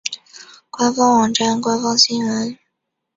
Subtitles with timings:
[0.71, 2.57] 官方网站官方新闻